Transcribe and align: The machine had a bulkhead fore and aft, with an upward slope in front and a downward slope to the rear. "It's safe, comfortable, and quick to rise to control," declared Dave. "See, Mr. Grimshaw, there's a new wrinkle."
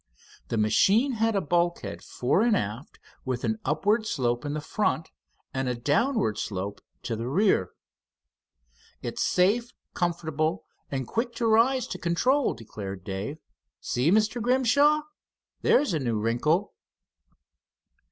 The 0.47 0.57
machine 0.57 1.11
had 1.11 1.35
a 1.35 1.41
bulkhead 1.41 2.01
fore 2.03 2.41
and 2.41 2.57
aft, 2.57 2.97
with 3.23 3.43
an 3.43 3.59
upward 3.63 4.07
slope 4.07 4.43
in 4.45 4.59
front 4.59 5.11
and 5.53 5.69
a 5.69 5.75
downward 5.75 6.39
slope 6.39 6.81
to 7.03 7.15
the 7.15 7.27
rear. 7.27 7.69
"It's 9.03 9.21
safe, 9.21 9.73
comfortable, 9.93 10.65
and 10.89 11.05
quick 11.07 11.35
to 11.35 11.45
rise 11.45 11.85
to 11.85 11.99
control," 11.99 12.55
declared 12.55 13.03
Dave. 13.03 13.37
"See, 13.79 14.09
Mr. 14.09 14.41
Grimshaw, 14.41 15.01
there's 15.61 15.93
a 15.93 15.99
new 15.99 16.17
wrinkle." 16.19 16.73